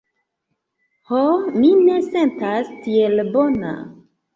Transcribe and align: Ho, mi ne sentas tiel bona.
Ho, 1.11 1.21
mi 1.59 1.71
ne 1.85 2.01
sentas 2.09 2.77
tiel 2.89 3.27
bona. 3.41 3.81